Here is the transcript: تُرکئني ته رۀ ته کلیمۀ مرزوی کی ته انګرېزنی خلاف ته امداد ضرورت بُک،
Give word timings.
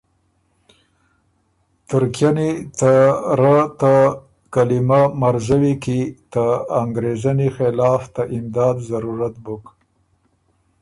تُرکئني 1.87 2.51
ته 2.77 2.93
رۀ 3.39 3.57
ته 3.79 3.93
کلیمۀ 4.53 5.01
مرزوی 5.21 5.73
کی 5.83 5.99
ته 6.31 6.45
انګرېزنی 6.81 7.49
خلاف 7.57 8.01
ته 8.13 8.21
امداد 8.35 8.75
ضرورت 8.89 9.33
بُک، 9.43 9.63